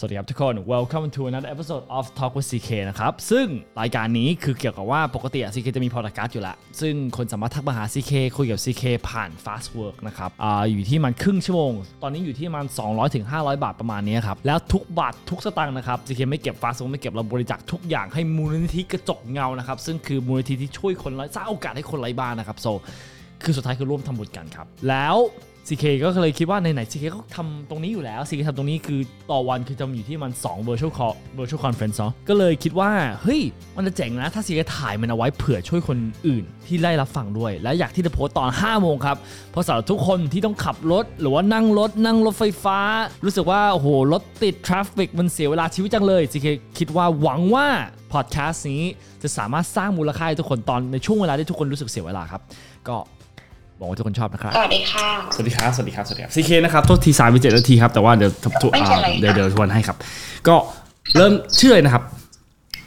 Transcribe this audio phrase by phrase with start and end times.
[0.00, 3.46] สวัสดีครับทุกคน welcome to another episode of Talk with CK นะครับ ซึ่ง
[3.80, 11.72] รายการนี้คือเกี่ยวกับว่าปกติอะ CK จะมีพอดแคสต์อยู่ล้วซึ่งคนสามารถทักมาหา CK คุยกับ CK ผ่าน Fast Work นะครับออยู่ที่มันครึ่งชั่วโมง
[12.02, 22.72] ตอนนี้อยู่ที่มัน 200ถึง500บาทประมาณนี้ครับ แล้วทุกบาททุกสตางค์นะครับ CK ไม่เก็บ Fast Work ไม่เก็บเราบริจาคทุกอย่างให้มูลนิธิกระจกเงานะครับ ซึ่งคือมูลนิธิที่ช่วยคนไร้สร้างโอกาสให้คนไร้บ้านนะครับ so
[23.42, 25.16] คือสุดท้ายคือร่วมทำบุญกันครับ แล้ว
[25.68, 32.90] CK ก็เลยคิดว่าไหนๆ CK ก็ทำตรงนี้อยู่แล้ว CK ทำตรงนี้คือต่อวันคือจะอยู่ที่มัน 2 virtual call virtual conference เนาะก็เลยคิดว่า
[33.22, 33.40] เฮ้ย
[33.76, 39.16] มันจะเจ๋งนะ ถ้า CK ถ่ายมันเอาไว้เผื่อช่วยคนอื่นที่ได้รับฟังด้วย และอยากที่จะโพสต์ตอน 5 โมงครับ
[39.50, 42.78] เพราะสำหรับทุกคนที่ต้องขับรถ หรือว่านั่งรถ นั่งรถไฟฟ้า
[43.24, 46.46] รู้สึกว่า โอ้โห รถติด traffic มันเสียเวลาชีวิตจังเลย CK
[46.78, 47.66] คิดว่าหวังว่า
[48.12, 48.82] พอดแคสต์นี้
[49.22, 52.42] จะสามารถสร้างมูลค่าให้ทุกคนตอนในช่วงเวลาที่ทุกคนรู้สึกเสียเวลาครับ
[52.88, 52.96] ก็
[53.78, 58.30] หวังว่าทุกคนชอบนะครับ สวัสดีค่ะ สวัสดีครับ สวัสดีครับ สวัสดีครับ CK นะครับ โทษทีสายไปเจ็ดนาทีครับ แต่ว่าเดี๋ยว
[58.62, 59.96] ทุกไม่เป็นไรเดี๋ยวค่ะเดี๋ยวทวนให้ครับ
[60.48, 60.56] ก็
[61.16, 62.02] เริ่มชื่ออะไรนะครับ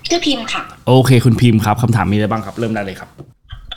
[0.08, 3.10] ชื่อพิมพ์ค่ะ โอเค คุณพิมพ์ครับคำถามมีอะไรบ้างครับ เริ่มได้เลยครับ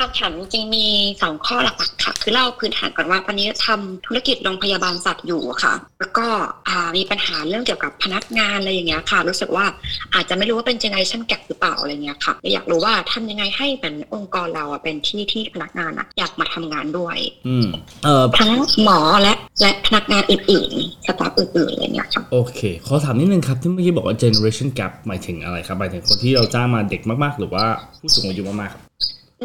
[0.04, 0.86] คำถามจริงๆมี
[1.22, 6.26] สองข้อหลักๆค่ะ คือเล่าพื้นฐานก่อนว่าตอนนี้ทำธุรกิจโรงพยาบาลสัตว์อยู่ค่ะ แล้วก็
[6.68, 9.66] อ่ามีปัญหาเรื่องเกี่ยวกับพนักงานอะไรอย่างเงี้ยค่ะ รู้สึกว่า
[10.14, 17.16] อาจจะไม่รู้ว่าเป็น generation gap หรือเปล่าอะไรเงี้ยค่ะ อยากรู้ว่าทำยังไงให้เป็นองค์กรเราอะเป็นที่ที่พนักงานอะอยากมาทำงานด้วย
[17.48, 17.68] อืม
[18.04, 18.52] เอ่อทั้ง
[18.82, 27.64] หมอและและพนักงานอื่นๆสตาฟอื่นๆอะไรเงี้ยค่ะโอเค ขอถามนิดนึงครับที่เมื่อกี้บอกว่า generation gap หมายถึงอะไรครับหมายถึงคนที่เราจ้างมาเด็กมากๆ หรือว่า
[27.98, 28.83] ผู้สูงอายุมากๆครับ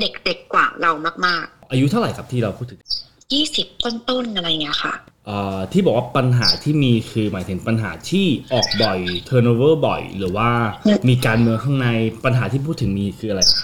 [0.02, 0.92] เด็กๆกว่าเรา
[1.26, 4.94] มากอายุเท่าไหร่ครับที่เราพูดถึงๆยี่สิบต้นๆอะไรเงี้ยค่ะ
[5.26, 10.50] เอ่อที่บอกว่าปัญหาที่มีคือหมายถึงปัญหาที่ออกบ่อย turnover บ่อย หรือว่า
[11.10, 11.88] มีการเมืองข้างใน
[12.26, 13.60] ปัญหาที่พูดถึงมีคืออะไรครับ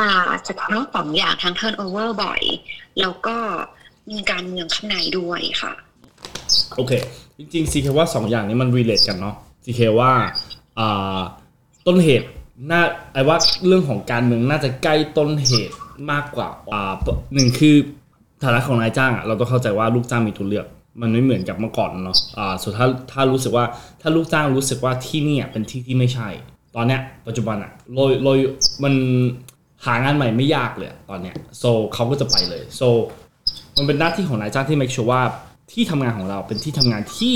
[0.00, 0.10] อ่า
[0.46, 2.42] จะทั้งสองอย่างทั้ง turnover บ่อย
[3.00, 3.36] แล้วก็
[4.10, 5.72] มีการเมืองข้างในด้วยค่ะ
[6.76, 6.92] โอเค
[7.38, 10.12] จริงๆ CK ว่า2อย่างนี้มัน relate กันเนาะ CK ว่า
[10.78, 11.18] อ่า
[11.86, 12.28] ต้นเหตุ
[12.70, 15.76] น่าไอ้ว่าเรื่องของการเมืองน่าจะใกล้ต้นเหตุ
[16.10, 16.94] มากกว่าอ่า
[17.34, 17.76] หนึ่งคือ
[18.44, 20.66] ฐานะของนายจ้างอะเราต้องเข้าใจว่าลูกจ้างมีตัวเลือก
[21.00, 23.64] มันไม่เหมือนกับเมื่อก่อนเนาะอ่าส่วนถ้าถ้ารู้สึกว่า
[24.00, 26.28] ถ้าลูกจ้างรู้สึกว่าที่นี่เป็นที่ที่ไม่ใช่
[26.76, 28.38] ตอนเนี้ยปัจจุบันอะโรยโรย
[28.84, 28.94] มัน
[29.86, 32.88] หางานใหม่ไม่ยากเลยตอนเนี้ย so เขาก็จะไปเลย so
[33.76, 35.22] มันเป็นหน้าที่ของนายจ้างที่ make sure ว่า
[35.72, 37.34] ที่ทำงานของเราเป็นที่ทำงานที่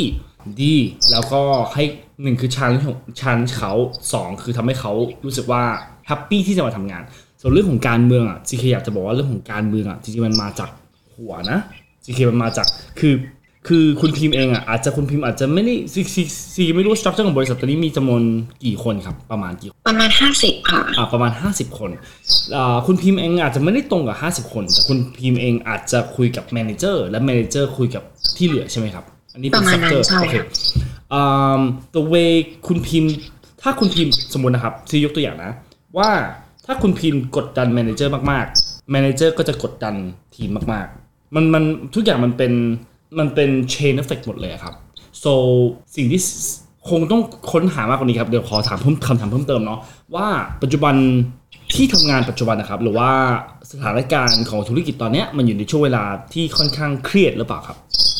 [0.63, 0.75] ดี
[1.11, 1.41] แล้วก็
[1.75, 1.85] ให้
[2.23, 3.73] หนึ่งคือชันของชันเขา
[4.13, 4.93] สองคือทำให้เขา
[5.25, 5.63] รู้สึกว่า
[6.07, 7.03] แฮปปี้ที่จะมาทำงาน
[7.41, 10.71] ส่วนเรื่องของการเมืองอะ CK อยากจะบอกว่าเรื่องของการเมืองอะจริงๆมันมาจาก
[11.17, 11.59] หัวนะ
[12.05, 12.67] CK มันมาจาก
[13.01, 13.15] คือ
[13.69, 16.09] คือคุณพิมพ์เองอะอาจจะคุณพิมพ์อาจจะไม่ได้ CK
[16.55, 18.23] CK ไม่รู้ structure ของบริษัทตอนนี้มีจำนวน
[18.65, 21.91] กี่คนครับ ประมาณกี่ประมาณห้าสิบค่ะอ่าประมาณ 50 คน
[22.57, 24.17] อ่าคุณพิมพ์เองอาจจะไม่ได้ตรงกับ
[24.49, 28.03] 50 คน แต่คุณพิมพ์เองอาจจะคุยกับ manager และ manager คุยกับ
[28.37, 30.37] ที่เหลือใช่ไหมครับ อันนี้เป็นประมาณนั้น sector ใช่โอเค
[31.13, 31.61] อ่า
[31.95, 32.33] the way
[32.67, 33.13] คุณพิมพ์
[33.63, 35.53] ถ้าคุณพิมพ์สมมตินะครับที่ยกตัวอย่างนะ
[35.99, 36.11] ว่า
[36.67, 39.95] ถ้าคุณพิมพ์กดดัน manager มากๆ manager ก็จะกดดัน
[40.35, 42.53] ทีมมากๆ มันมันทุกอย่างมันเป็น
[43.19, 44.75] มันเป็น chain effect หมดเลยอะครับ
[45.25, 45.33] so
[45.97, 46.21] สิ่งที่
[46.91, 47.23] คงต้อง
[47.53, 49.81] ค้นหามากกว่านี้ครับ เดี๋ยวขอถามเพิ่มคำถามเพิ่มเติมเนาะ
[50.15, 50.27] ว่า
[50.63, 50.95] ปัจจุบัน
[51.75, 53.11] ที่ทำงานปัจจุบันนะครับ หรือว่า
[53.71, 58.12] สถานการณ์ของธุรกิจตอนเนี้ยมันอยู่ในช่วงเวลาที่ค่อนข้างเครียดหรือเปล่าครับอ่า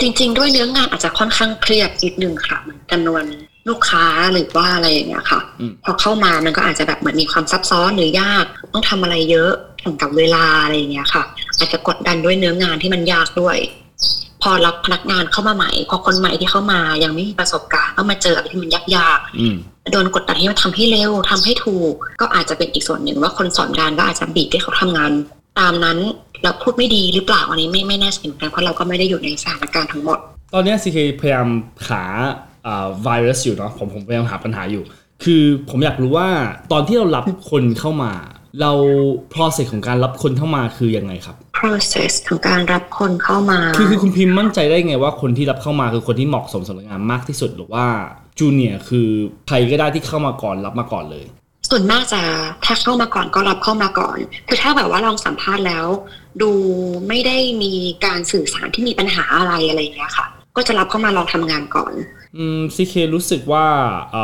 [0.00, 3.24] จริง ๆ ด้วยเนื้องานอาจจะค่อนข้างเครียดนิดนึงค่ะเหมือนจำนวน
[3.68, 11.22] ลูกค้าหรือว่าอะไรอย่างเงี้ยค่ะอืมพอเข้ามามันก็อาจจะแบบเหมือนมีความซับซ้อนหรือยาก ต้องทำอะไรเยอะแข่งกับเวลาอะไรอย่างเงี้ยค่ะ
[11.58, 13.56] อาจจะกดดันด้วยเนื้องานที่มันยากด้วย
[14.42, 19.56] พอรับพนักงานเข้ามาใหม่ พอคนใหม่ที่เข้ามายังไม่มีประสบการณ์ก็มาเจออะไรที่มันยากๆอืม
[19.92, 25.12] โดนกดดันให้มันทำให้เร็วทำให้ถูก ก็อาจจะเป็นอีกส่วนหนึ่งว่าคนสอนงานก็อาจจะบีบให้เขาทำงาน
[25.58, 25.98] ตามนั้น
[26.42, 30.18] แล้วพูดไม่ดีหรือเปล่าอันนี้ไม่ไม่แน่ใจเหมือนกันเพราะเราก็ไม่ได้อยู่ในสถานการณ์ทั้งหมด
[30.54, 31.48] ตอนเนี้ย CK พยายาม
[31.88, 32.02] หา
[32.66, 34.82] อ่าไวรัสอยู่เนาะผมผมพยายามหาปัญหาอยู่
[35.24, 36.28] คือผมอยากรู้ว่า
[36.72, 38.12] ตอนที่เรารับคนเข้ามา
[38.60, 38.72] เรา
[39.34, 47.86] process ของการรับคนเข้ามาคือยังไงครับ process ของการรับคนเข้ามา คือคือคุณพิมพ์มั่นใจได้ไงว่าคนที่รับเข้ามาคือคนที่เหมาะสมสำหรับงานมากที่สุดหรือว่า
[48.38, 49.08] จูเนียคือ
[49.48, 51.24] ใครก็ได้ที่เข้ามาก่อนรับมาก่อนเลย
[51.74, 52.22] ส่วนมากจะ
[52.64, 55.86] ถ้าเข้ามาก่อนก็รับเข้ามาก่อน คือถ้าแบบว่าลองสัมภาษณ์แล้ว
[56.42, 56.50] ดู
[57.08, 57.72] ไม่ได้มี
[58.04, 60.26] การสื่อสารที่มีปัญหาอะไรอะไรเงี้ยค่ะ
[60.56, 61.92] ก็จะรับเข้ามาลองทำงานก่อน
[62.36, 63.66] อืม CK รู้สึกว่า
[64.14, 64.16] อ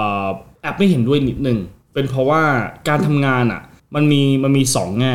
[0.62, 1.58] แอบไม่เห็นด้วยนิดนึง
[1.94, 2.42] เป็นเพราะว่า
[2.88, 3.62] การทำงานอะ
[3.94, 5.14] มันมีมันมีสองแง่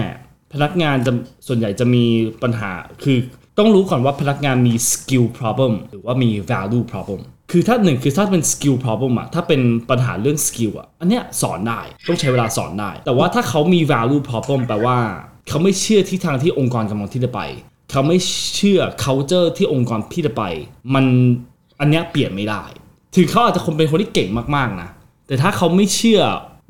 [0.54, 1.12] พนักงานจะ
[1.48, 2.06] ส่วนใหญ่จะมี
[2.44, 2.72] ปัญหา
[3.04, 3.18] คือ
[3.60, 7.22] ต้องรู้ก่อนว่าพนักงานมี skill problem หรือว่ามี value problem
[7.56, 14.98] คือถ้าหนึ่งคือถ้าเป็น skill problem อะถ้าเป็นปัญหาเรื่อง skill อะอันเนี้ยสอนได้ต้องใช้เวลาสอนได้ แต่ว่าถ้าเขามี value problem แปลว่า
[15.50, 17.42] เขาไม่เชื่อที่ทางที่องค์กรกำลังที่จะไป
[17.92, 18.18] เขาไม่
[18.56, 20.44] เชื่อ culture ที่องค์กรที่จะไป
[20.94, 21.06] มัน
[21.80, 22.64] อันเนี้ยเปลี่ยนไม่ได้
[23.16, 24.90] ถึงเขาอาจจะคนเป็นคนที่เก่งมากๆนะ
[25.28, 26.22] แต่ถ้าเขาไม่เชื่อ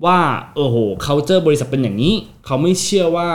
[0.06, 0.20] ว่า
[0.56, 2.14] เออโห culture บริษัทเป็นอย่างนี้
[2.46, 3.30] เขาไม่เชื่อว่า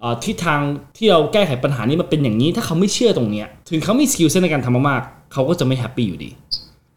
[0.00, 0.60] เอ่ทิศทาง
[0.96, 6.30] ที่เราแก้ไขปัญหานี้มันเป็นอย่างนี้ ถ้าเขาไม่เชื่อตรงเนี้ยถึงเขามี skill set ในการทำมากๆเขาก็จะไม่ happy อยู่ดี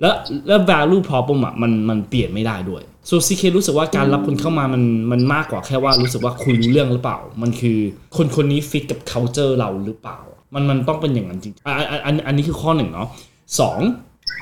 [0.01, 0.15] แล้ว
[0.47, 7.77] แล้ว value problem อะมันมันเปลี่ยนไม่ได้ด้วย so CK รู้สึกว่าการรับคนเข้ามามันมันมากกว่าแค่ว่ารู้สึกว่าคุยรู้เรื่องหรือเปล่า มันคือ
[8.17, 10.19] คนคนนี้ฟิตกับ culture เราหรือเปล่า
[10.53, 13.07] มันมันต้องเป็นอย่างนั้นจริงอะอะอันอันนี้คือข้อหนึ่งเนาะ
[13.59, 13.79] สอง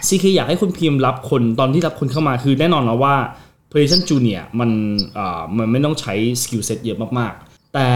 [0.08, 3.16] CK อยากให้คุณพิมพ์รับคนตอนที่รับคนเข้ามาคือแน่นอนนะว่า
[3.72, 4.70] Position Junior มัน
[5.18, 7.88] อ่ามันไม่ต้องใช้ skill set เยอะมากๆ แต่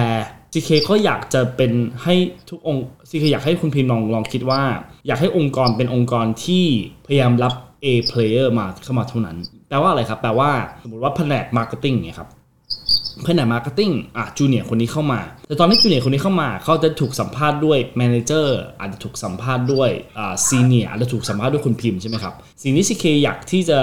[0.54, 1.72] CK ก็อยากจะเป็น
[2.04, 2.16] ให้
[2.50, 4.62] ทุกองค์ CK อยากให้คุณพิมพ์ลองลองคิดว่า
[5.08, 6.66] อยากให้องค์กรเป็นองค์กรที่
[7.08, 7.54] พยายามรับ
[7.86, 9.38] A player มาเข้ามาเท่านั้น
[9.70, 10.52] แปลว่าอะไรครับ แปลว่า
[10.84, 12.30] สมมติว่าแผนก marketing เนี่ยครับ
[13.26, 22.34] แผนก marketing อะ junior คนนี้เข้ามา แต่ตอนที่ junior คนนี้เข้ามา เขาจะถูกสัมภาษณ์ด้วย manager อาจจะถูกสัมภาษณ์ด้วยอ่า senior อาจจะถูกสัมภาษณ์ด้วยคุณพิมพ์ใช่ไหมครับ
[22.64, 23.80] สิ่งที่ CK อยากที่จะ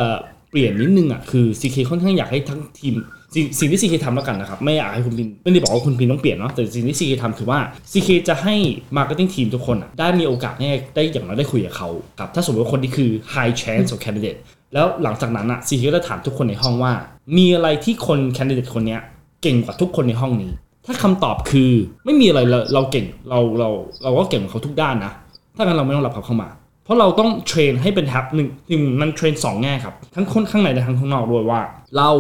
[0.51, 2.95] เปลี่ยนนิดนึงอะคือ CK ค่อนข้างอยากให้ทั้งทีม
[3.35, 7.59] สิ่งสิ่งที่ CK ทำแล้วกันนะครับ ไม่อยากให้คุณพิมพ์ไม่ได้บอกว่าคุณพิมพ์ต้องเปลี่ยนเนาะแต่สิ่งที่ CK ทำคือว่า
[7.93, 8.55] CK จะให้
[8.97, 11.89] marketing team ทุกคนอะได้มีโอกาสได้ได้อย่างน้อยได้คุยกับเขา
[12.19, 14.39] ครับถ้าสมมติว่าคนที่คือ high chance of candidate
[14.75, 16.93] แล้วหลังจากนั้นอะซีเคก็จะถามทุกคนในห้องว่า
[17.37, 19.01] มีอะไรที่คน candidate คนเนี้ย
[19.43, 20.53] เก่งกว่าทุกคนในห้องนี้
[20.87, 21.73] ถ้าคำตอบคือ
[22.05, 23.69] ไม่มีอะไรเราเราเก่งเราเรา
[24.03, 25.13] เราก็เก่งกว่าเขาทุกด้านนะ
[25.57, 26.49] ถ้างั้นเราไม่ต้องรับเขาเข้ามา
[26.85, 31.61] เพราะเราต้องเทรนให้เป็นแท็บหนึ่งหนึ่งมันเทรนสองแง่ครับ ทั้งคนข้างในและทั้งข้างนอกด้วยว่า
[31.97, 32.11] เรา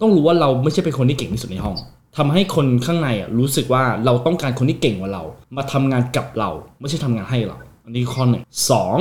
[0.00, 1.76] ต้องรู้ว่าเราไม่ใช่เป็นคนที่เก่งที่สุดในห้อง
[2.16, 5.24] ทำให้คนข้างในอะรู้สึกว่าเราต้องการคนที่เก่งกว่าเรา
[5.56, 6.50] มาทำงานกับเรา
[6.80, 8.96] ไม่ใช่ทำงานให้เรา อันนี้ข้อหนึ่งสอง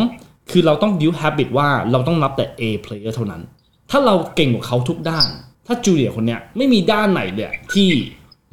[0.52, 3.42] คือเราต้อง build habit ว่าเราต้องรับแต่ A player เท่านั้น
[3.92, 5.28] ถ้าเราเก่งกว่าเขาทุกด้าน
[5.68, 7.90] ถ้าจูเลียคนเนี้ยไม่มีด้านไหนเลยที่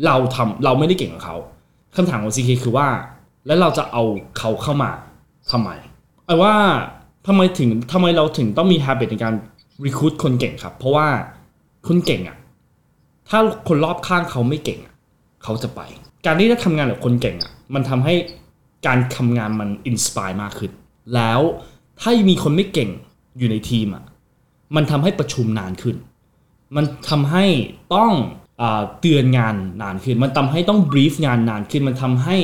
[0.07, 1.37] เราทำเราไม่ได้เก่งกว่าเขา
[1.97, 2.89] คำถามของ CK คือว่า
[3.47, 4.03] แล้วเราจะเอา
[4.39, 4.91] เขาเข้ามา
[5.51, 5.71] ทำไม
[6.27, 6.55] ไอ้ว่า
[7.27, 9.35] ทำไมถึงทำไมเราถึงต้องมี habit ในการ
[9.85, 11.07] recruit คนเก่งครับ เพราะว่า
[11.87, 12.37] คนเก่งอะ
[13.29, 13.39] ถ้า
[13.69, 14.95] คนรอบข้างเขาไม่เก่งอะ
[15.43, 15.81] เขาจะไป
[16.27, 18.15] การที่ได้ทำงานกับคนเก่งอะมันทำให้
[18.87, 20.71] การทำงานมันอินสปายมากขึ้น
[21.15, 21.41] แล้ว
[22.01, 22.91] ถ้ามีคนไม่เก่ง
[23.39, 24.05] อยู่ในทีมอะ
[24.77, 25.97] มันทำให้ประชุมนานขึ้น
[26.77, 27.45] มันทำให้
[27.95, 28.13] ต้อง
[29.01, 32.37] เตือนงานนานขึ้น มันทำให้ต้องบรีฟงานนานขึ้น มันทำให้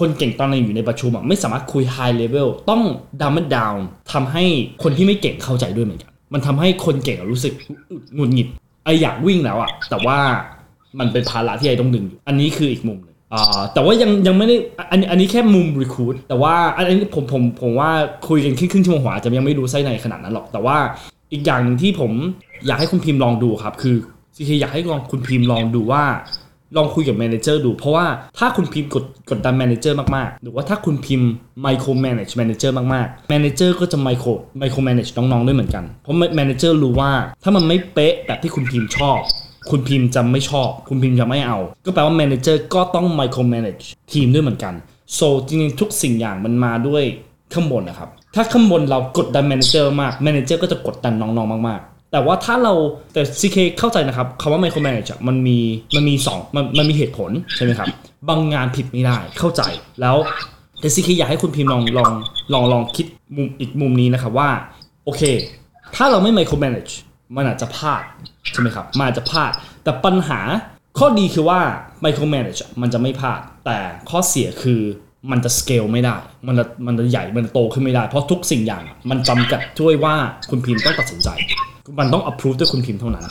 [0.00, 2.82] คนเก่งตอนนี้อยู่ในประชุมอะไม่สามารถคุย high level ต้อง
[3.20, 3.78] ดัม m ด down
[4.12, 4.44] ทำให้
[4.82, 7.54] คนที่ไม่เก่งเข้าใจด้วยเหมือนกัน มันทำให้คนเก่งรู้สึก
[8.14, 8.48] หงุดหงิด
[8.84, 10.18] I อยากวิ่งแล้วอะแต่ว่า
[10.98, 14.56] มันเป็นภาระที่ I ต้องดึงอยู่ อันนี้คืออีกมุมหนึ่งอ่าแต่ว่ายังยังไม่ได้
[14.90, 17.90] อันนี้อันนี้แค่มุม recruit แต่ว่าอันนี้ผมผมผมว่า
[18.28, 20.76] คุยกันครึ่งชั่วโมงหัวอาจจะยังไม่รู้ไส้ในขนาดนั้นหรอก แต่ว่า
[21.32, 22.12] อีกอย่างหนึ่งที่ผม
[22.66, 23.96] อยากให้คุณพิมพ์ลองดูครับ คือ
[24.36, 26.04] CK อยากให้ลองคุณพิมพ์ลองดูว่า
[26.76, 28.06] ลองคุยกับ manager ดู เพราะว่า
[28.38, 31.28] ถ้าคุณพิมพ์กดกดดัน manager มากๆ หรือว่าถ้าคุณพิมพ์
[31.62, 34.28] micromanage manager มากๆ manager ก็จะไมโคร
[34.58, 39.18] micromanage น้องๆด้วยเหมือนกัน เพราะ manager รู้ว่าถ้ามันไม่เป๊ะแบบที่คุณพิมพ์ชอบ
[39.70, 43.78] คุณพิมพ์จะไม่ชอบ คุณพิมพ์จะไม่เอา ก็แปลว่า manager ก็ต้อง micromanage
[44.12, 44.74] ทีมด้วยเหมือนกัน
[45.14, 47.04] so จริงๆทุกสิ่งอย่างมันมาด้วย
[47.52, 52.74] ข้างบนนะครับถ้าข้างบนเรากดดัน manager มาก manager ก็จะกดดันน้องๆมากๆ แต่ว่าถ้าเรา
[53.12, 55.58] แต่ CK เข้าใจนะครับคำว่า micro manage มันมี
[55.96, 57.88] มันมีสองมันมันมีเหตุผลใช่ไหมครับ
[58.28, 59.62] บางงานผิดไม่ได้เข้าใจ
[60.00, 60.16] แล้ว
[60.80, 62.10] แต่ CK อยากให้คุณพิมพ์ลองลอง
[62.52, 63.06] ลองลองคิด
[63.36, 64.50] มุมอีกมุมนี้นะครับว่า
[65.04, 65.22] โอเค
[65.96, 66.92] ถ้าเราไม่ micro manage
[67.36, 68.02] มันอาจจะพลาด
[68.52, 69.50] ใช่ไหมครับมันอาจจะพลาด
[69.84, 70.40] แต่ปัญหา
[70.98, 71.60] ข้อดีคือว่า
[72.04, 73.78] micro manage มันจะไม่พลาด แต่
[74.10, 74.80] ข้อเสียคือ
[75.30, 80.14] มันจะ scale ไม่ได้ มันจะมันจะใหญ่ มันจะโตขึ้นไม่ได้ เพราะทุกสิ่งอย่างมันจำกัดด้วยว่า
[80.50, 81.28] คุณพิมพ์ต้องตัดสินใจ
[81.98, 83.24] มันต้อง approve ด้วยคุณพิมพ์เท่านั้น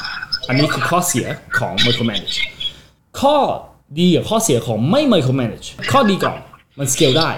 [0.47, 1.25] อันนี้คือข้อเสีย
[1.59, 2.35] ของ micro manage
[3.21, 3.35] ข้อ
[3.99, 6.37] ดีกับข้อเสียของไม่ micro manage ข้อดีก่อน
[6.79, 7.29] มัน scale ได้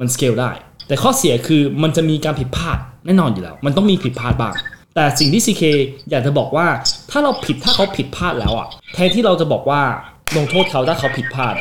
[0.00, 0.50] มัน scale ได้
[0.88, 4.54] แต่ข้อเสียคือมันจะมีการผิดพลาดแน่นอนอยู่แล้ว มันต้องมีผิดพลาดบ้าง
[4.94, 5.62] แต่สิ่งที่ CK
[6.10, 6.66] อยากจะบอกว่า
[7.10, 9.82] ถ้าเราผิด ถ้าเขาผิดพลาดแล้วอะ แทนที่เราจะบอกว่า
[10.36, 11.54] ลงโทษเขาถ้าเขาผิดพลาด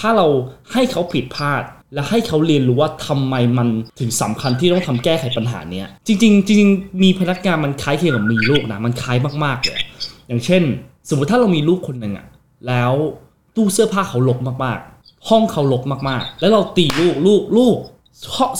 [0.00, 0.26] ถ้าเรา
[0.72, 1.62] ให้เขาผิดพลาด
[1.94, 3.68] และให้เขาเรียนรู้ว่าทำไมมัน
[4.00, 9.80] ถึงสำคัญที่ต้องทำแก้ไขปัญหาเนี้ยจริง ๆ จริง ๆ มีพนักงานมันคล้ายเคียงกับมีลูกนะมันคล้ายมากๆเลย
[10.28, 10.62] อย่างเช่น
[11.08, 12.26] สมมติถ้าเรามีลูกคนหนึ่งอะ
[12.68, 12.92] แล้ว
[13.56, 17.76] ตู้เสื้อผ้าเขารกมากๆ ห้องเขารกมากๆ แล้วเราตีลูกลูกลูก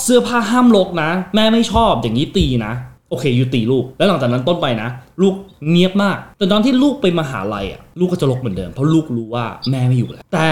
[0.02, 2.72] เสื้อผ้าห้ามรกนะ แม่ไม่ชอบอย่างนี้ตีนะ
[3.10, 4.88] โอเคอยู่ตีลูก แล้วหลังจากนั้นต้นไปนะ
[5.22, 5.34] ลูก
[5.70, 10.48] เงียบมากแต่ตอนที่ลูกไปมหาลัยอะลูกก็จะลกเหมือนเดิมเพราะลูกรู้ว่าแม่ไม่อยู่แล้วแต่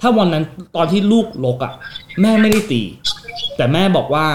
[0.00, 0.44] ถ้าวันนั้น
[0.76, 1.72] ตอนที่ลูกลกอะ
[2.20, 2.82] แม่ไม่ได้ตี
[3.56, 4.26] แต่แม่บอกว่า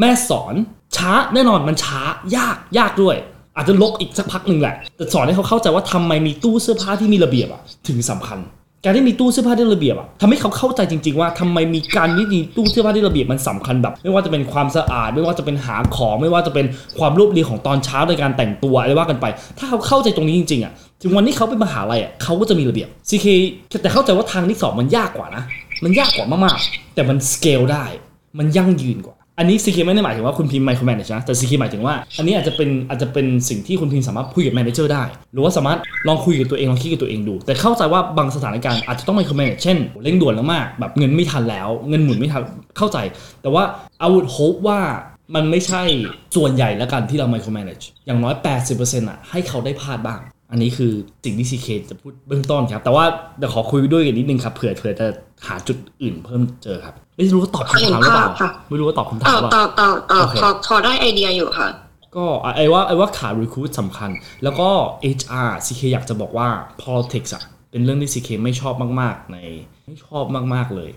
[0.00, 0.54] แม่สอน
[0.96, 2.00] ช้าแน่นอนมันช้า
[2.36, 3.16] ยากยากด้วย
[3.56, 8.40] อาจจะลกอีกสักพักหนึ่งแหละ แต่สอนให้เขาเข้าใจว่าทำไมมีตู้เสื้อผ้าที่มีระเบียบอะ ถึงสำคัญ
[8.84, 16.66] การที่มีตู้เสื้อผ้าที่ระเบียบอะทำให้เขาเข้าใจจริง ๆ ว่าทำไมมีการมีตู้เสื้อผ้าที่ระเบียบมันสำคัญแบบ ไม่ว่าจะเป็นความสะอาด ไม่ว่าจะเป็นหาของ ไม่ว่าจะเป็น
[16.98, 19.26] ความรวบเรียงของตอนเช้าในการแต่งตัวอะไรว่ากันไป
[19.58, 20.72] ถ้าเขาเข้าใจตรงนี้จริงๆอะ
[21.04, 23.26] ถึงวันที่เขาไปมหาลัยอะเขาก็จะมีระเบียบ CK
[23.82, 25.42] แต่เข้าใจว่าทางที่สองมันยากกว่านะ
[25.84, 27.84] มันยากกว่ามากๆ แต่มันสเกลได้
[28.38, 39.56] มันยั่งยืนกว่า อันนี้ CK ไม่ได้หมายถึงว่าคุณพิมพ์ micromanage นะ แต่ CK หมายถึงว่า อันนี้อาจจะเป็นอาจจะเป็นสิ่งที่คุณพิมพ์สามารถคุยกับ manager ได้ หรือว่าสามารถลองคุยกับตัวเองลองคิดกับตัวเองดู แต่เข้าใจว่าบางสถานการณ์อาจจะต้อง micromanage
[39.62, 42.42] เช่นเร่งด่วนแล้วมากแบบเงินไม่ทันแล้ว เงินหมุนไม่ทัน
[42.78, 42.98] เข้าใจ
[43.42, 43.64] แต่ว่า
[44.04, 44.80] I would hope ว่า
[45.34, 45.82] มันไม่ใช่
[46.36, 48.34] ส่วนใหญ่แล้วกันที่เรา micromanage อย่างน้อย
[48.72, 50.20] 80%อะให้เขาได้พลาดบ้าง
[50.54, 50.92] อันนี้คือ
[51.24, 53.04] สิ่งที่ CK จะพูดเบื้องต้นครับ แต่ว่า
[53.38, 55.06] เดี๋ยวขอคุยด้วยกันนิดนึงครับเผื่อเผื่อจะ
[55.46, 61.68] หาจุดอื่นเพิ่มเจอครับ ไม่รู้ว่าตอบคำถามหรือเปล่าเห็นภาพค่ะไม่รู้ว่าตอบคำตถามอบหรือเปตล่าอบตอบตอบโอเคพอพอได้ไอเดียอยู่ค่ะ
[62.16, 64.10] ก็ไอ้ว่าไอ้ว่าขา recruit สำคัญ
[64.42, 64.68] แล้วก็
[65.18, 66.48] HR CK อยากจะบอกว่า
[66.82, 69.38] politics อะเป็นเรื่องที่ CK ไม่ชอบมาก ๆ ใน
[69.86, 70.90] ไม่ชอบมากๆเลย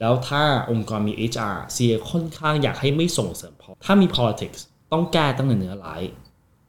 [0.00, 4.60] แล้วถ้าองค์กรมี HR CK ค่อนข้างอยากให้ไม่ส่งเสริม pol- ถ้ามี politics
[4.92, 6.02] ต้องแก้ตั้งแต่เนื้อร้าย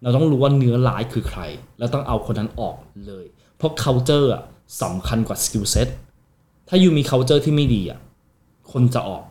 [0.01, 1.41] เราต้องรู้ว่าเนื้อร้ายคือใคร
[1.79, 2.75] แล้วต้องเอาคนนั้นออก
[3.07, 3.25] เลย
[3.57, 4.43] เพราะ culture อะ
[4.81, 5.87] สำคัญกว่า skill set
[6.67, 7.99] ถ้าอยู่มี culture ที่ไม่ดีอะ
[8.71, 9.23] คนจะออก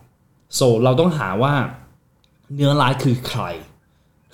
[0.59, 1.55] so เราต้องหาว่า
[2.55, 3.43] เนื้อร้ายคือใคร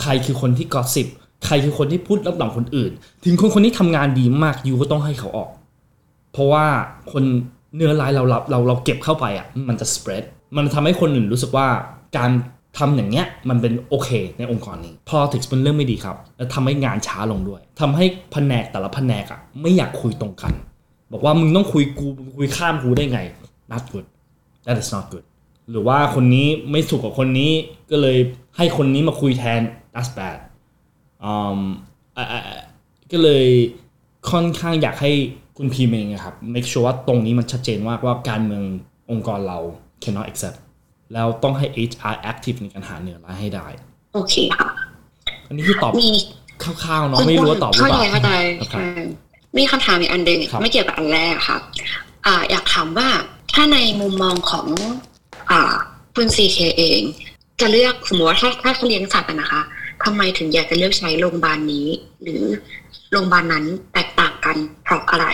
[0.02, 1.06] ใครคือคนที่กอสิบ
[1.46, 2.92] ใครคือคนที่พูดรับหลังคนอื่น
[3.24, 5.50] ถึงคนคนนี้ทำงานดีมากยูก็ต้องให้เขาออก
[6.32, 6.66] เพราะว่า
[7.12, 7.24] คน
[7.76, 10.24] เนื้อร้ายเราเราเราเราเก็บเข้าไปอะมันจะ spread
[10.56, 11.66] มันทำให้คนอื่นรู้สึกว่า
[12.16, 12.30] การ
[12.78, 20.52] ทำอย่างเงี้ยมันเป็นโอเคในองค์กรนี้ politics เป็นเรื่องไม่ดีครับ และทำให้งานช้าลงด้วยทำให้แผนกแต่ละแผนกอะไม่อยากคุยตรงกัน
[21.12, 23.20] บอกว่ามึงต้องคุยกูมึงคุยข้ามกูได้ไง
[23.70, 24.06] not good
[24.64, 25.24] that is not good
[25.70, 27.52] หรือว่าคนนี้ไม่ถูกกับคนนี้
[27.90, 28.18] ก็เลย
[28.56, 29.60] ให้คนนี้มาคุยแทน
[29.94, 30.38] that's bad
[31.24, 31.60] อืม
[32.16, 32.62] อะอะอะ
[33.12, 33.46] ก็เลย
[34.30, 35.12] ค่อนข้างอยากให้
[35.56, 38.64] คุณพีเองครับ make sure ว่าตรงนี้มันชัดเจนมากว่าการเมือง
[39.10, 39.58] องค์กรเรา
[40.02, 40.58] cannot accept
[41.14, 43.66] แล้วต้องให้ HR active ในการหาเนื้อร้ายให้ได้
[44.14, 44.68] โอเคค่ะ
[45.48, 46.10] อันนี้คือตอบมี
[46.62, 48.86] คร่าวๆเนาะไม่รู้ว่าตอบหรือเข้าเปใจล่าเข้าใจครับใช่
[49.58, 51.58] มีคำถามอีกอันหนึ่งครับไม่เกี่ยวกับอันแรกค่ะ
[52.26, 53.08] อ่า อยากถามว่า
[53.54, 54.66] ถ้าในมุมมองของ
[55.50, 55.72] อ่า
[56.16, 57.00] คุณซีเคเอง
[57.60, 59.62] จะเลือกสมมติว่าถ้าถ้าเขาเลี้ยงสัตว์อะนะคะ
[60.04, 61.86] ทำไมถึงอยากจะเลือกใช้โรงพยาบาลนี้
[62.22, 62.42] หรือ
[63.10, 65.26] โรงพยาบาลนั้นแตกต่างกันเพราะอะไร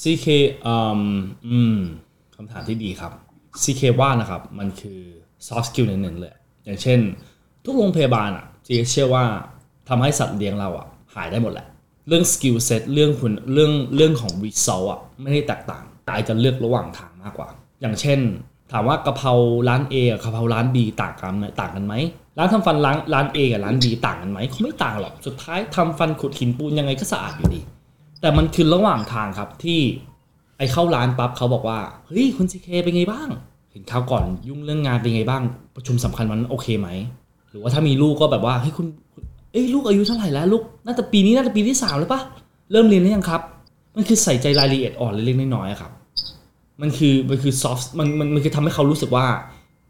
[0.00, 0.26] CK
[0.66, 1.02] อืม
[1.48, 1.76] อืม
[2.36, 3.12] คำถามที่ดีครับ
[3.62, 5.00] CK ว่านะครับ มันคือ
[5.46, 6.34] soft skill เน้นๆเลย
[6.64, 7.00] อย่างเช่น
[7.64, 9.24] ทุกโรงพยาบาลอะ CK เชื่อว่า
[9.88, 11.66] ทำให้สัตว์เลี้ยงเราอะหายได้หมดแหละ
[12.08, 17.48] เรื่อง skill set เรื่องคุณเรื่องเรื่องของ result อะไม่ได้แตกต่างแต่อาจจะเลือกระหว่างทางมากกว่า
[17.80, 18.20] อย่างเช่น
[18.72, 19.32] ถามว่ากะเพรา
[19.68, 21.94] ร้าน A กับกะเพราร้าน B ต่างกันไหมต่างกันไหม
[22.38, 27.60] ร้านทำฟันร้านร้าน A กับร้าน B ต่างกันไหมเขาไม่ต่างหรอกสุดท้ายทำฟันขุดหินปูนยังไงก็สะอาดอยู่ดี
[28.20, 29.80] แต่มันคือระหว่างทางครับที่
[30.58, 33.28] ไอเข้าร้านปั๊บเขาบอกว่าเฮ้ยคุณซีเคเป็นไงบ้าง
[33.72, 35.42] เห็นข่าวก่อนยุ่งเรื่องงานเป็นไงบ้าง
[35.76, 36.88] ประชุมสำคัญวันนั้นโอเคไหม
[37.50, 38.86] หรือว่าถ้ามีลูกก็แบบว่าเฮ้ยคุณ
[39.52, 42.20] เอ้ยลูกอายุเท่าไหร่แล้วลูกน่าจะปีนี้น่าจะปีที่สามแล้วปะ
[42.72, 43.40] เริ่มเรียนหรือยังครับ
[43.96, 45.92] มันคือใส่ใจรายละเอียดอ่อนเล็กๆน้อยๆครับ
[46.80, 49.26] มันคือมันคือ soft มันมันมันคือทำให้เขารู้สึกว่า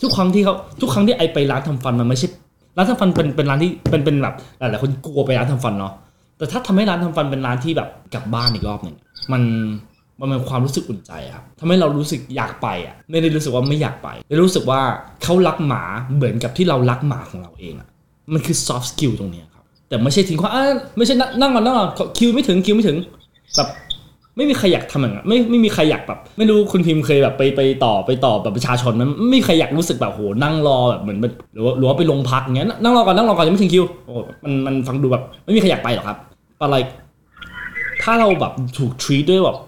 [0.02, 2.28] ทุกครั้งที่เขาทุกครั้งที่ไอไปร้านทำฟันมันไม่ใช่
[2.76, 5.92] ร้านทำฟันเป็นเป็นร้านที่เป็นเป็นแบบหลายๆคนกลัวไปร้านทำฟันเนาะ
[6.38, 8.96] แต่ถ้าทำให้ร้านทำฟันเป็นร้านที่แบบกลับบ้านอีกรอบหนึ่ง
[9.32, 9.42] มัน
[10.20, 14.80] มันเป็นความรู้สึกอุ่นใจครับทำให้เรารู้สึกอยากไปอะ ไม่ได้รู้สึกว่าไม่อยากไปได้รู้สึกว่า
[15.22, 15.82] เขารักหมา
[16.14, 17.88] เหมือนกับที่เรารักหมาของเราเองอะ
[18.32, 20.64] มันคือ soft skill ตรงนี้ครับ แต่ไม่ใช่ทิ้งความอะ
[20.96, 22.96] ไม่ใช่นั่งนั่งก่อนนั่งก่อนคิวไม่ถึงคิวไม่ถึง
[23.56, 23.68] แบบ
[24.36, 36.18] ไม่มีใครอยากทำอย่างนั้นไม่ไม่มีใครอยากแบบ ไม่รู้คุณพิมพ์เคยแบบไปไปต่อไปต่อแบบประชาชนมันไม่มีใครอยากรู้สึกแบบโหนั่งรอแบบเหมือนแบบหรือว่าหรือว่าไปลงพักเงี้ยนั่งรอก่อนนั่งรอก่อนยังไม่ถึงคิวโอ้มันมันฟังดูแบบ ไม่มีใครอยากไปหรอกครับ
[36.62, 36.76] อะไร
[38.02, 39.58] ถ้าเราแบบถูก treat ด้วยแบบ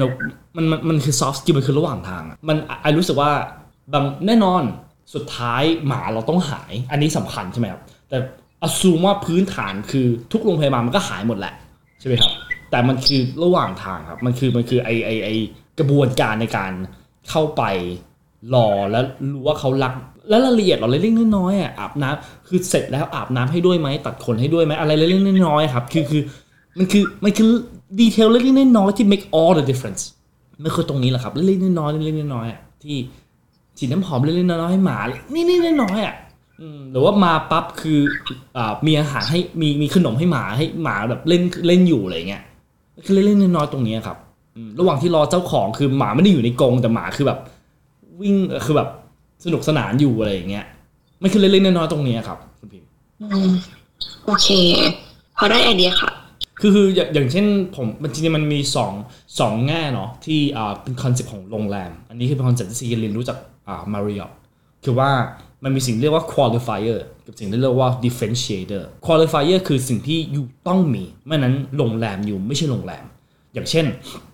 [0.00, 0.10] มัน
[0.56, 3.30] มันมันมันคือ soft skill มันคือระหว่างทางอะมันไอรู้สึกว่า
[3.92, 4.62] บางแน่นอน
[5.14, 8.16] สุดท้ายหมาเราต้องหาย อันนี้สำคัญใช่ไหมครับ แต่
[8.62, 11.54] อ s ซูมว่าพื้นฐานคือทุกโรงพยาบาลมันก็หายหมดแหละ
[12.00, 12.32] ใช่ไหมครับ
[12.70, 15.28] แต่มันคือระหว่างทางครับ มันคือมันคือไอไอไอ
[15.78, 16.72] กระบวนการในการ
[17.30, 17.62] เข้าไป
[18.54, 19.94] รอแล้วรู้ว่าเขารัก
[20.28, 26.22] แล้วละเอียดเราเล็กๆน้อยๆอะอาบน้ำคือเสร็จแล้วอาบน้ำให้ด้วยไหมตัดขนให้ด้วยไหมอะไรเล็กๆน้อยๆครับ คือคือ
[26.78, 27.52] มันคือมันคือ
[28.00, 30.02] ดีเทลเล็กๆน้อยๆที่ make all the difference
[30.62, 32.96] มันคือตรงนี้แหละครับเล็กๆน้อยๆเล็กๆน้อยๆอะที่
[33.78, 34.98] ฉีดน้ำหอมเล็กๆน้อยๆให้หมา
[35.34, 36.14] นี่ๆน้อยๆอะ
[36.60, 38.00] อืมหรือว่ามาปั๊บคือ
[38.56, 42.42] อ่ามีอาหารให้มีมีขนมให้หมาให้หมาแบบเล่นเล่นอยู่อะไรเงี้ย
[43.04, 44.16] คือเล่นๆน้อยๆตรงนี้ครับ
[44.80, 47.38] ระหว่างที่รอเจ้าของคือหมาไม่ได้อยู่ในกรงแต่หมาคือแบบ
[48.20, 48.88] วิ่งคือแบบ
[49.44, 50.64] สนุกสนานอยู่อะไรอย่างเงี้ย
[51.22, 52.88] มันคือเล็กๆน้อยๆตรงนี้ครับคุณพิมพ์
[53.20, 53.50] อืม
[54.26, 54.48] โอเค
[55.36, 56.10] พอได้ไอเดียค่ะ
[56.60, 57.46] คือคืออย่างอย่างเช่น
[57.76, 58.92] ผมมันจริงๆมันมีสอง
[59.40, 64.28] สองแง่เนาะที่อ่าเป็นคอนเซ็ปต์ของโรงแรม อันนี้คือเป็นคอนเซ็ปต์ที่ CK เรียนรู้จากอ่า Marriott
[64.84, 65.10] คือว่า
[65.64, 73.04] มันมีสิ่งเรียกว่า qualifier กับสิ่งที่เรียกว่า differentiator qualifier คือสิ่งที่ you ต้องมีไม่งั้นโรงแรม you ไม่ใช่โรงแรม
[73.54, 73.86] อย่างเช่น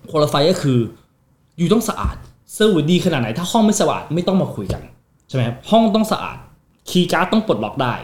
[0.09, 0.79] qualifier คือ
[1.57, 2.15] you ต้องสะอาด
[2.53, 4.81] service ดีขนาดไหน ถ้าห้องไม่สะอาดไม่ต้องมาคุยกัน
[5.27, 6.37] ใช่ไหมครับห้องต้องสะอาด
[6.89, 7.95] คีย์การ์ดต้องปลดล็อกได้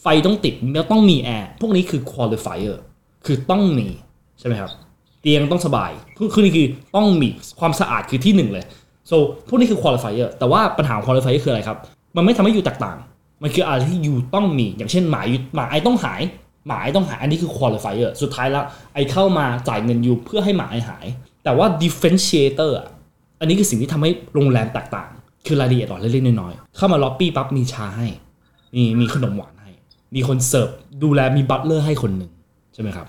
[0.00, 2.76] ไฟต้องติดแล้วต้องมีแอร์พวกนี้คือ qualifier
[3.26, 3.88] คือต้องมี
[4.38, 4.70] ใช่ไหมครับ
[5.20, 6.66] เตียงต้องสบายคือคือนี่คือ
[6.96, 7.28] ต้องมี
[7.60, 8.64] ความสะอาดคือที่หนึ่งเลย
[9.10, 9.16] so
[9.48, 11.78] พวกนี้คือ qualifier แต่ว่าปัญหาของ qualifier คืออะไรครับ
[12.16, 12.96] มันไม่ทำให้ you แตกต่าง
[13.42, 16.20] มันคืออะไรที่ you ต้องมี อย่างเช่นหมา you หมา I ต้องหาย
[16.68, 18.64] หมายต้องหาย อันนี้คือ qualifier สุดท้ายแล้ว
[18.94, 21.06] ไอเข้ามาจ่ายเงินอยู่เพื่อให้หมายหาย
[21.44, 22.86] แต่ว่า differentiator อะ
[23.40, 25.08] อันนี้คือสิ่งที่ทำให้โรงแรมแตกต่าง
[25.46, 28.06] คือรายละเอียดอ่อนเล็กๆน้อยๆ เข้ามาล็อบบี้ปั๊บมีชาให้
[28.74, 29.70] มีมีขนมหวานให้
[30.14, 30.68] มีคนเสิร์ฟ
[31.02, 32.30] ดูแลมีบัตเลอร์ให้คนหนึ่ง
[32.74, 33.06] ใช่ไหมครับ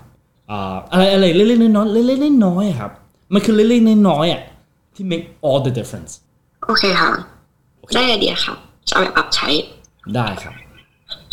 [0.50, 2.92] อ่าอะไรอะไรเล็กๆน้อยๆเล็กๆน้อยๆอะครับ
[3.34, 4.42] มันคือเล็กๆน้อยๆอะ
[4.94, 6.12] ที่ make all the difference
[6.66, 7.10] โอเคค่ะ
[7.94, 8.54] ได้ไอเดียค่ะ
[8.88, 9.48] จะเอาไปปรับใช้
[10.16, 10.54] ได้ครับ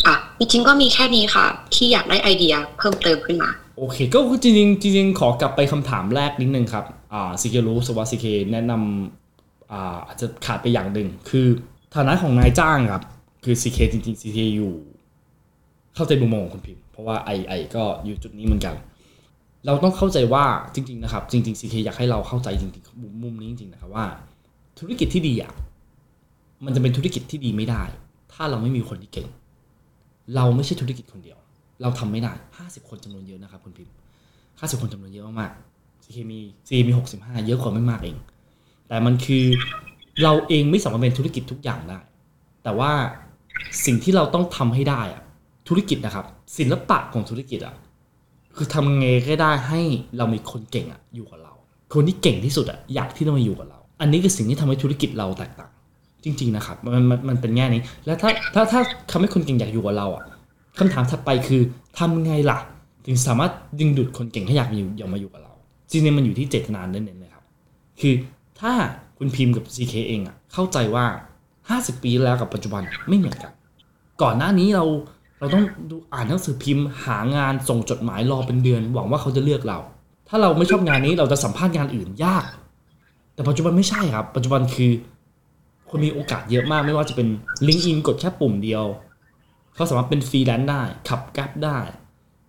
[0.06, 11.46] อะจริงๆก็มีแค่นี้ค่ะ ที่อยากได้ไอเดียเพิ่มเติมขึ้นมา โอเค ก็คือจริงๆจริงๆขอกลับไปคำถามแรกนิดนึงครับอ่า CK รู้สึกว่า CK แนะนำอ่าอาจจะขาดไปอย่างหนึ่งคือ
[11.94, 13.02] ฐานะของนายจ้างครับ
[13.44, 14.72] คือซีเคจริงๆซีเคอยู่
[15.94, 18.74] เข้าใจมุมมองของคุณพิมพ์ เพราะว่า I I ก็อยู่จุดนี้เหมือนกัน
[19.66, 24.06] เราต้องเข้าใจว่าจริง ๆ นะครับ จริงๆ CK อยากให้เราเข้าใจจริงๆมุมมุมนี้จริงๆนะครับว่า
[24.78, 25.52] ธุรกิจที่ดีอะ
[26.64, 27.82] มันจะเป็นธุรกิจที่ดีไม่ได้
[28.32, 29.28] ถ้าเราไม่มีคนที่เก่ง
[30.34, 31.38] เราไม่ใช่ธุรกิจคนเดียว
[31.82, 33.94] เราทำไม่ได้ 50 คนจำนวนเยอะนะครับคุณพิมพ์
[34.40, 38.16] 50คนจำนวนเยอะมากๆ CK มี C มี 65 เยอะกว่าไม่มากเอง
[38.88, 39.44] แต่มันคือ
[40.22, 41.98] เราเองไม่สามารถเป็นธุรกิจทุกอย่างได้
[42.64, 42.92] แต่ว่า
[43.84, 45.23] สิ่งที่เราต้องทำให้ได้อะ
[45.68, 46.24] ธุรกิจนะครับ
[46.58, 47.74] ศิลปะของธุรกิจอะ
[48.56, 49.80] คือทำไงก็ได้ให้
[50.16, 51.52] เรามีคนเก่งอะอยู่กับเรา
[51.92, 55.70] คนที่เก่งที่สุดอะอยากที่จะมาอยู่กับเรา อันนี้คือสิ่งที่ทำให้ธุรกิจเราแตกต่าง
[56.24, 58.80] จริง ๆ นะครับมันมันมันเป็นแง่นี้ แล้วถ้าถ้าถ้า
[59.10, 60.24] ทำให้คนเก่งอยากอยู่กับเราอะ
[60.78, 61.62] คำถามถัดไปคือ
[61.98, 62.58] ทำไงล่ะ
[63.06, 65.52] ถึงสามารถดึงดูดคนเก่งให้อยากมาอยู่อยากมาอยู่กับเรา
[65.90, 67.44] จริงๆมันอยู่ที่เจตนาเน้นๆเลยครับ
[68.00, 68.14] คือ
[68.60, 68.72] ถ้า
[69.18, 71.06] คุณพิมพ์กับ CK เองอะเข้าใจว่า
[71.58, 73.52] 50 ปีแล้วกับปัจจุบันไม่เหมือนกัน
[74.22, 74.84] ก่อนหน้านี้เรา
[75.38, 79.78] เราต้องดูอ่านหนังสือพิมพ์หางานส่งจดหมายรอเป็นเดือน หวังว่าเขาจะเลือกเรา
[80.28, 82.44] ถ้าเราไม่ชอบงานนี้เราจะสัมภาษณ์งานอื่นยาก
[83.34, 84.92] แต่ปัจจุบันไม่ใช่ครับ ปัจจุบันคือ
[85.90, 87.28] คนมีโอกาสเยอะมากไม่ว่าจะเป็น
[87.66, 88.84] LinkedIn กดแค่ปุ่มเดียว
[89.74, 91.78] เขาสามารถเป็นฟรีแลนซ์ได้ขับ Grab ได้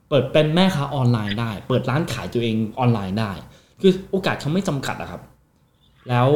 [0.10, 3.32] เปิดเป็นแม่ค้าออนไลน์ได้ เปิดร้านขายตัวเองออนไลน์ได้
[3.82, 5.21] คือโอกาสเขาไม่จำกัดอะครับ
[6.10, 6.30] แล้ว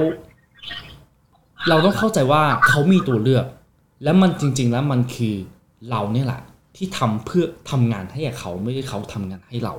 [1.69, 3.45] เราต้องเข้าใจว่าเขามีตัวเลือก
[4.03, 5.35] และมันจริง ๆ แล้วมันคือ
[5.91, 6.41] เราเนี่ยแหละ
[6.75, 9.73] ที่ทำเพื่อทำงานให้เขาไม่ใช่เขาทำงานให้เรา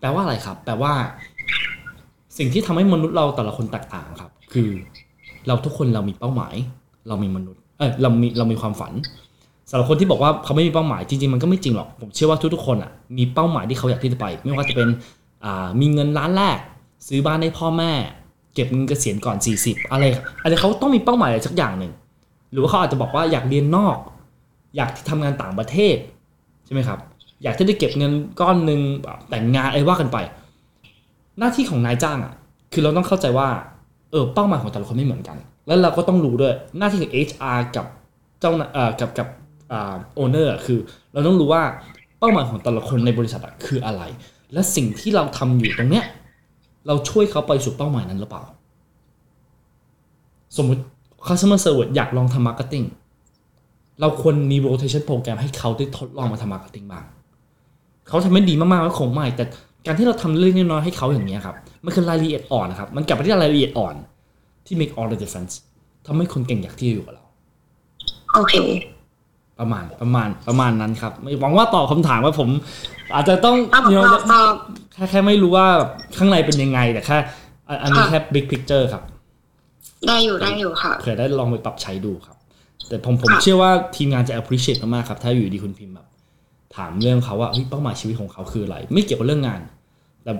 [0.00, 0.92] แปลว่าอะไรครับ แปลว่า
[2.38, 4.70] สิ่งที่ทำให้มนุษย์เราแต่ละคนแตกต่างครับ คือ
[5.46, 6.54] เราทุกคนเรามีเป้าหมาย
[7.08, 8.92] เรามีมนุษย์เออเรามีเรามีความฝัน
[9.70, 14.88] สำหรับคนที่บอกว่าเขาไม่มีเป้าหมายจริงๆมันก็ไม่จริงหรอกผมเชื่อว่าทุกๆคนอะมีเป้าหมายที่เขาอยากที่จะไป ไม่ว่าจะเป็น
[15.44, 16.58] อ่ามีเงินล้านแรก
[17.08, 17.92] ซื้อบ้านให้พ่อแม่
[18.54, 20.04] เก็บเงินเกษียณก่อน 40 อะไร
[20.42, 21.92] อะไรเขาต้องมีเป้าหมายอะไรสักอย่างหนึ่ง
[22.52, 23.96] หรือว่าเขาอาจจะบอกว่าอยากเรียนนอก
[24.76, 25.96] อยากทำงานต่างประเทศ
[26.64, 26.98] ใช่ไหมครับ
[27.42, 30.18] อยากที่จะเก็บเงินก้อนหนึ่งแบบแต่งงานอะไรว่ากันไป
[31.38, 32.34] หน้าที่ของนายจ้างอะ
[32.72, 33.48] คือเราต้องเข้าใจว่า
[34.10, 37.86] เออเป้าหมายของแต่ละคนไม่เหมือนกัน แล้วเราก็ต้องรู้ด้วยหน้าที่ของ HR กับ
[38.40, 39.28] เจ้าเอ่อกับกับ
[39.72, 40.78] อ่าโอเนอร์คือ
[41.12, 41.62] เราต้องรู้ว่า
[42.18, 44.02] เป้าหมายของแต่ละคนในบริษัทอะคืออะไร
[44.52, 46.04] และสิ่งที่เราทำอยู่ตรงเนี้ย
[46.86, 48.42] เราช่วยเขาไปสู่เป้าหมายนั้นหรือเปล่า
[50.56, 50.82] สมมุติ
[51.26, 52.86] customer service อยากลองทำ marketing
[54.00, 57.04] เราควรมี rotation program ให้เขาได้ทดลองมาทำ marketing บ้าง
[58.08, 59.44] เขาทำไม่ดีมากๆก็คงไม่ แต่
[59.86, 63.94] การที่เราทำเรื่องน้อยๆให้เขาอย่างนี้ยครับ มันคือรายละเอียดอ่อนนะครับ มันกลับไปที่รายละเอียดอ่อน
[64.66, 65.54] ที่ make all the difference
[66.06, 67.24] ทำให้คนเก่งอยากที่จะอยู่กับเรา
[68.34, 68.54] โอเค
[69.60, 72.48] ประมาณประมาณประมาณนั้นครับ ไม่หวังว่าตอบคำถามว่าผม
[73.14, 74.54] อาจจะต้องตอบ you know ตอบตอบ
[74.92, 77.18] แค่แค่ไม่รู้ว่าแบบข้างในเป็นยังไงแต่แค่
[77.68, 79.02] อันอันนี้ค่ะแค่ big picture ครับ
[80.08, 82.36] ได้อยู่ได้อยู่ค่ะเผื่อได้ลองไปปรับใช้ดูครับ
[82.90, 86.06] แต่ผมผมค่ะเชื่อว่าทีมงานจะ appreciate มากๆครับ ถ้าอยู่ดีคุณพิมพ์แบบ
[86.76, 89.60] ถามเรื่องเขาว่าเฮ้ยเป้าหมายชีวิตของเขาคืออะไร ไม่เกี่ยวกับเรื่องงาน
[90.24, 90.32] แต่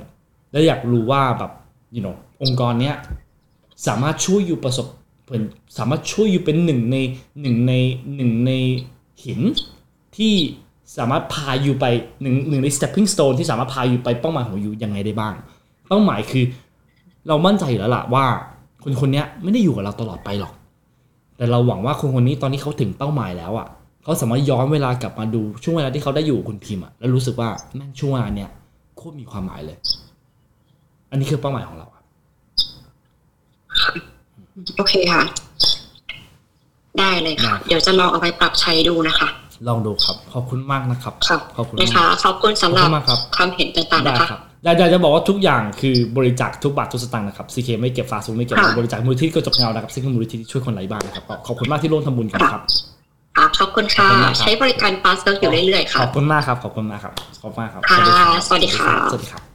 [0.52, 1.52] แล้วอยากรู้ว่าแบบ
[1.96, 2.96] you know องค์กรเนี้ย
[3.86, 4.86] สามารถช่วยอยู่ประสบ
[5.28, 5.42] ผล
[5.78, 6.96] สามารถช่วยอยู่เป็นหนึ่งใน
[7.40, 7.72] หนึ่งใน
[8.16, 8.52] หนึ่งใน
[9.24, 9.40] หิน
[10.16, 10.34] ที่
[10.98, 11.84] สามารถพาอยู่ไป
[12.22, 15.34] หนึ่งหนึ่งใน stepping stone ที่สามารถพาอยู่ไปเป้าหมายของยูยังไงได้บ้าง
[15.88, 16.44] เป้าหมายคือ
[17.28, 18.26] เรามั่นใจอยู่แล้วล่ะว่า
[18.82, 20.52] คนคนเนี้ยไม่ได้อยู่กับเราตลอดไปหรอก
[21.40, 23.66] แต่เราหวังว่าคนคนนี้ตอนนี้เขาถึงเป้าหมายแล้วอะ
[24.04, 28.50] เขาสามารถย้อนเวลากลับมาดูช่วงเวลาที่เขาได้อยู่กับคุณพิมพ์อะแล้วรู้สึกว่าแม่งช่วงเวลาเนี้ย
[28.96, 29.76] โคตรมีความหมายเลย
[31.10, 32.04] อันนี้คือเป้าหมายของเราครับ
[34.76, 35.22] โอเคค่ะ
[36.98, 39.28] ได้เลยค่ะได้เดี๋ยวจะลองเอาไปปรับใช้ดูนะคะ
[39.68, 52.62] ลองดูครับ ขอบคุณมากนะครับค่ะขอบคุณนะมาคะกขอบคุณสำหรับขอบคุณมากครับความเห็นต่างๆได้นะคะ ครับได้ได้จะบอกว่าทุกอย่างคือบริจาคทุกบาททุกสตางค์นะครับ CK ไม่เก็บ Fastwork ไม่เก็บค่ะบริจาคมูลนิธิกระจกเงานะครับซึ่งเป็นมูลนิธิช่วยคนไร้บ้านนะครับก็ขอบคุณมากที่ร่วมทำบุญกันครับ
[53.36, 57.98] ค่ะขอบคุณค่ะขอบคุณมากครับใช้บริการ Fastwork อยู่เรื่อยๆขค่ะอบคุณมากครับขอบคุณมากครับขอบคุณมากครับค่ะ
[58.34, 59.49] รับสวัสดีค่ะสวัสดีครับ